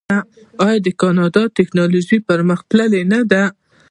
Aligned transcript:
آیا 0.65 0.77
د 0.85 0.89
کاناډا 1.01 1.43
ټیکنالوژي 1.57 2.17
پرمختللې 2.29 3.01
نه 3.11 3.19
ده؟ 3.31 3.43